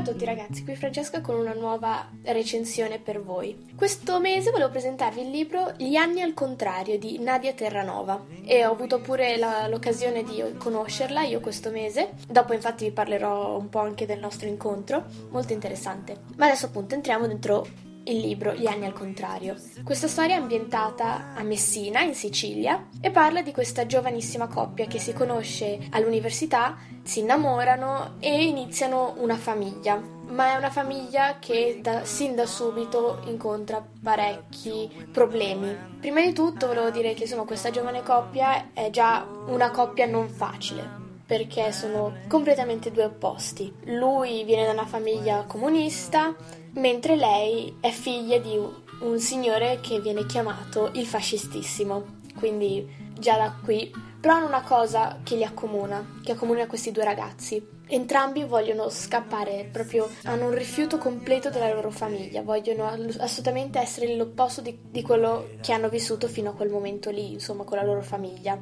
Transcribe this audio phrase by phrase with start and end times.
[0.00, 3.68] a tutti ragazzi, qui Francesca con una nuova recensione per voi.
[3.76, 8.72] Questo mese volevo presentarvi il libro Gli anni al contrario di Nadia Terranova e ho
[8.72, 12.12] avuto pure la, l'occasione di conoscerla io questo mese.
[12.26, 16.16] Dopo infatti vi parlerò un po' anche del nostro incontro, molto interessante.
[16.36, 17.66] Ma adesso appunto entriamo dentro
[18.10, 19.56] il libro Gli anni al contrario.
[19.84, 24.98] Questa storia è ambientata a Messina, in Sicilia, e parla di questa giovanissima coppia che
[24.98, 30.18] si conosce all'università, si innamorano e iniziano una famiglia.
[30.30, 35.76] Ma è una famiglia che da, sin da subito incontra parecchi problemi.
[35.98, 40.28] Prima di tutto volevo dire che insomma questa giovane coppia è già una coppia non
[40.28, 43.72] facile, perché sono completamente due opposti.
[43.84, 46.34] Lui viene da una famiglia comunista,
[46.72, 48.58] mentre lei è figlia di
[49.02, 52.18] un signore che viene chiamato il fascistissimo.
[52.36, 52.84] Quindi
[53.16, 57.64] già da qui, però hanno una cosa che li accomuna, che accomuna questi due ragazzi.
[57.86, 64.62] Entrambi vogliono scappare, proprio hanno un rifiuto completo della loro famiglia, vogliono assolutamente essere l'opposto
[64.62, 68.02] di, di quello che hanno vissuto fino a quel momento lì, insomma, con la loro
[68.02, 68.58] famiglia.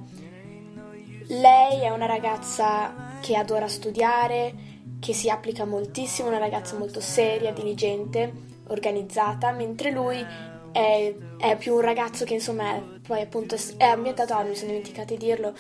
[1.31, 4.55] Lei è una ragazza che adora studiare,
[4.99, 8.33] che si applica moltissimo, una ragazza molto seria, diligente,
[8.69, 10.25] organizzata, mentre lui
[10.73, 14.69] è, è più un ragazzo che insomma è, poi appunto è ambientato, ah, mi sono
[14.69, 15.55] dimenticata di dirlo,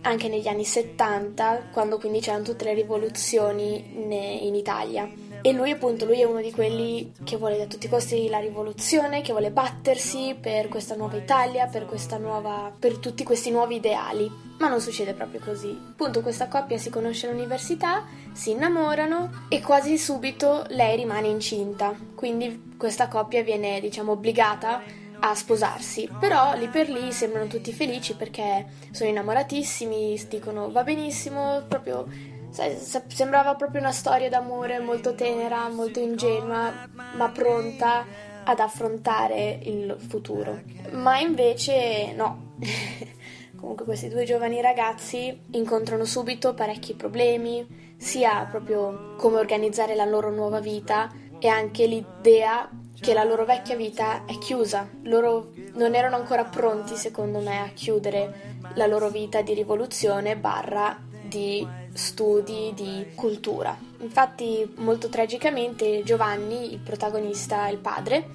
[0.00, 5.08] anche negli anni 70, quando quindi c'erano tutte le rivoluzioni in Italia.
[5.44, 8.38] E lui appunto, lui è uno di quelli che vuole a tutti i costi la
[8.38, 13.76] rivoluzione, che vuole battersi per questa nuova Italia, per, questa nuova, per tutti questi nuovi
[13.76, 14.30] ideali.
[14.60, 15.76] Ma non succede proprio così.
[15.90, 21.92] Appunto questa coppia si conosce all'università, si innamorano e quasi subito lei rimane incinta.
[22.14, 24.80] Quindi questa coppia viene, diciamo, obbligata
[25.24, 26.08] a sposarsi.
[26.20, 32.06] Però lì per lì sembrano tutti felici perché sono innamoratissimi, dicono va benissimo, proprio
[32.52, 38.04] sembrava proprio una storia d'amore molto tenera, molto ingenua, ma pronta
[38.44, 40.60] ad affrontare il futuro.
[40.92, 42.54] Ma invece no.
[43.56, 50.30] Comunque questi due giovani ragazzi incontrano subito parecchi problemi, sia proprio come organizzare la loro
[50.30, 52.68] nuova vita e anche l'idea
[53.00, 54.88] che la loro vecchia vita è chiusa.
[55.02, 61.10] Loro non erano ancora pronti, secondo me, a chiudere la loro vita di rivoluzione barra
[61.32, 63.76] di studi, di cultura.
[64.00, 68.28] Infatti, molto tragicamente, Giovanni, il protagonista, il padre,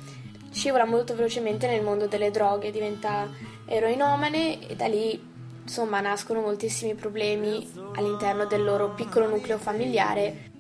[0.51, 3.29] scivola molto velocemente nel mondo delle droghe, diventa
[3.65, 10.55] eroinomane e da lì insomma nascono moltissimi problemi all'interno del loro piccolo nucleo familiare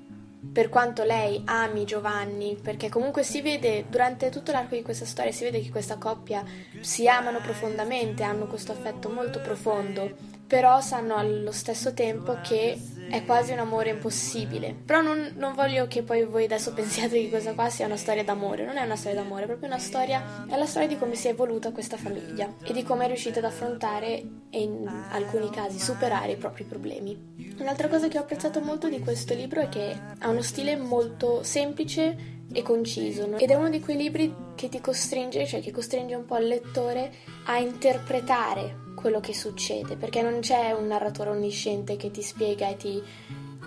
[0.51, 5.31] per quanto lei ami Giovanni, perché comunque si vede durante tutto l'arco di questa storia,
[5.31, 6.43] si vede che questa coppia
[6.79, 13.23] si amano profondamente, hanno questo affetto molto profondo, però sanno allo stesso tempo che è
[13.25, 14.73] quasi un amore impossibile.
[14.85, 18.23] Però non, non, voglio che poi voi adesso pensiate che questa qua sia una storia
[18.23, 21.15] d'amore, non è una storia d'amore, è proprio una storia, è la storia di come
[21.15, 25.49] si è evoluta questa famiglia e di come è riuscita ad affrontare e in alcuni
[25.49, 27.55] casi superare i propri problemi.
[27.59, 31.43] Un'altra cosa che ho apprezzato molto di questo libro è che ha uno stile molto
[31.43, 36.15] semplice e conciso ed è uno di quei libri che ti costringe, cioè che costringe
[36.15, 37.11] un po' il lettore
[37.45, 42.77] a interpretare quello che succede, perché non c'è un narratore onnisciente che ti spiega e
[42.77, 43.01] ti,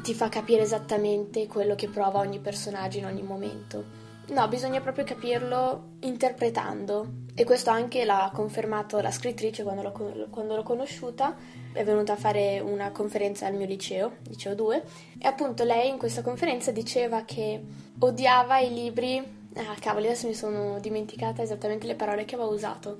[0.03, 4.09] ti fa capire esattamente quello che prova ogni personaggio in ogni momento.
[4.31, 7.19] No, bisogna proprio capirlo interpretando.
[7.35, 11.37] E questo anche l'ha confermato la scrittrice quando l'ho, quando l'ho, conosciuta,
[11.73, 14.85] è venuta a fare una conferenza al mio liceo, liceo 2,
[15.17, 17.62] e appunto lei in questa conferenza diceva che
[18.01, 19.19] odiava i libri,
[19.55, 22.99] ah cavoli adesso mi sono dimenticata esattamente le parole che aveva usato,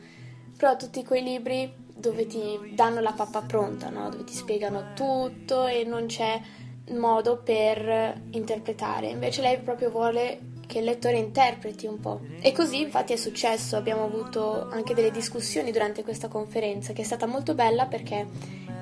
[0.57, 4.09] però tutti quei libri dove ti danno la pappa pronta, no?
[4.09, 6.41] dove ti spiegano tutto e non c'è
[6.91, 9.09] modo per interpretare.
[9.09, 12.21] Invece lei proprio vuole che il lettore interpreti un po'.
[12.41, 17.05] E così infatti è successo, abbiamo avuto anche delle discussioni durante questa conferenza che è
[17.05, 18.27] stata molto bella perché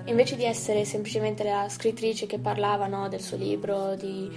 [0.04, 4.30] invece di essere semplicemente la scrittrice che parlava no, del suo libro, di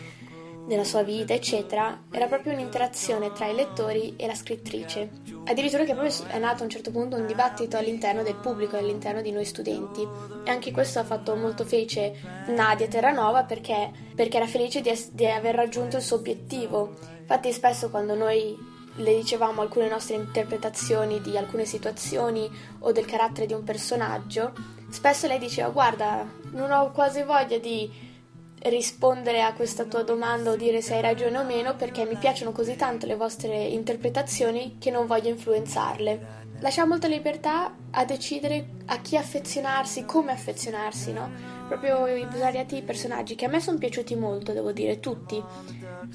[0.71, 5.09] della sua vita, eccetera, era proprio un'interazione tra i lettori e la scrittrice.
[5.43, 9.21] Addirittura che proprio è nato a un certo punto un dibattito all'interno del pubblico, all'interno
[9.21, 10.07] di noi studenti.
[10.45, 12.13] E anche questo ha fatto molto felice
[12.47, 16.95] Nadia Terranova perché, perché era felice di, es- di aver raggiunto il suo obiettivo.
[17.19, 18.57] Infatti spesso quando noi
[18.95, 24.53] le dicevamo alcune nostre interpretazioni di alcune situazioni o del carattere di un personaggio,
[24.89, 28.09] spesso lei diceva guarda, non ho quasi voglia di
[28.63, 32.51] rispondere a questa tua domanda o dire se hai ragione o meno perché mi piacciono
[32.51, 36.39] così tanto le vostre interpretazioni che non voglio influenzarle.
[36.59, 41.59] Lascia molta libertà a decidere a chi affezionarsi, come affezionarsi, no?
[41.71, 45.41] proprio i svariati personaggi che a me sono piaciuti molto, devo dire, tutti.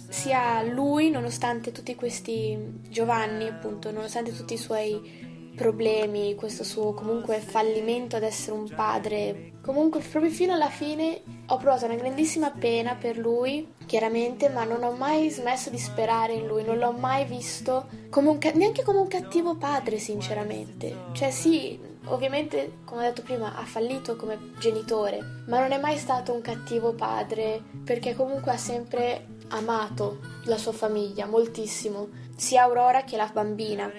[0.08, 2.58] Sia lui, nonostante tutti questi
[2.90, 9.52] Giovanni, appunto, nonostante tutti i suoi problemi, questo suo comunque fallimento ad essere un padre.
[9.66, 14.84] Comunque, proprio fino alla fine ho provato una grandissima pena per lui, chiaramente, ma non
[14.84, 19.00] ho mai smesso di sperare in lui, non l'ho mai visto come un, neanche come
[19.00, 21.08] un cattivo padre, sinceramente.
[21.10, 25.98] Cioè, sì, ovviamente, come ho detto prima, ha fallito come genitore, ma non è mai
[25.98, 33.02] stato un cattivo padre, perché comunque ha sempre amato la sua famiglia moltissimo, sia Aurora
[33.02, 33.90] che la bambina.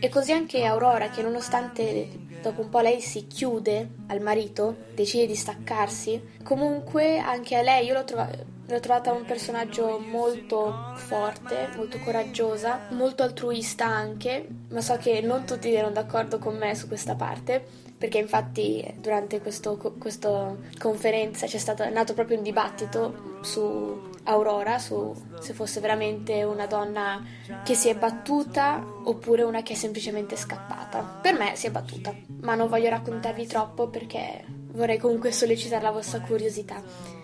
[0.00, 5.26] E così anche Aurora, che nonostante dopo un po' lei si chiude al marito, decide
[5.26, 8.30] di staccarsi, comunque anche a lei io l'ho, trova-
[8.66, 15.44] l'ho trovata un personaggio molto forte, molto coraggiosa, molto altruista anche, ma so che non
[15.44, 17.64] tutti erano d'accordo con me su questa parte,
[17.98, 25.14] perché infatti durante questa conferenza c'è stato, è nato proprio un dibattito su Aurora, su
[25.40, 27.24] se fosse veramente una donna
[27.64, 31.18] che si è battuta oppure una che è semplicemente scappata.
[31.22, 35.90] Per me si è battuta, ma non voglio raccontarvi troppo perché vorrei comunque sollecitare la
[35.90, 36.82] vostra curiosità.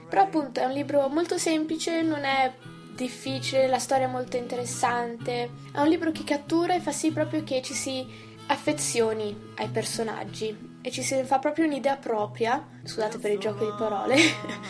[0.08, 2.52] Però appunto è un libro molto semplice, non è
[2.94, 7.42] difficile, la storia è molto interessante, è un libro che cattura e fa sì proprio
[7.42, 8.06] che ci si
[8.46, 13.72] affezioni ai personaggi e ci si fa proprio un'idea propria, scusate per il gioco di
[13.76, 14.16] parole,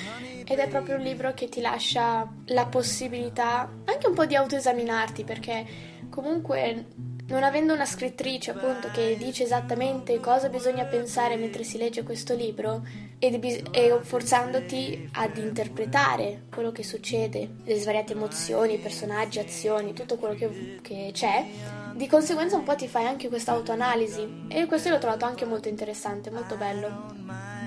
[0.46, 5.24] ed è proprio un libro che ti lascia la possibilità anche un po' di autoesaminarti
[5.24, 5.66] perché
[6.10, 6.86] comunque
[7.26, 12.34] non avendo una scrittrice appunto che dice esattamente cosa bisogna pensare mentre si legge questo
[12.34, 12.82] libro
[13.18, 20.34] e, e forzandoti ad interpretare quello che succede, le svariate emozioni, personaggi, azioni, tutto quello
[20.34, 21.46] che, che c'è,
[21.94, 24.46] di conseguenza un po' ti fai anche questa autoanalisi.
[24.48, 27.14] E questo l'ho trovato anche molto interessante, molto bello.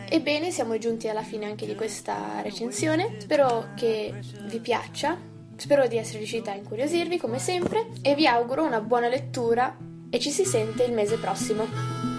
[0.09, 4.13] Ebbene, siamo giunti alla fine anche di questa recensione, spero che
[4.43, 5.17] vi piaccia,
[5.57, 9.75] spero di essere riuscita a incuriosirvi come sempre e vi auguro una buona lettura
[10.09, 12.16] e ci si sente il mese prossimo.